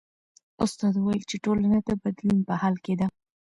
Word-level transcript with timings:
استاد 0.63 0.93
وویل 0.97 1.23
چې 1.29 1.35
ټولنه 1.43 1.77
د 1.87 1.89
بدلون 2.01 2.39
په 2.47 2.53
حال 2.61 2.75
کې 2.85 2.93
ده. 2.99 3.07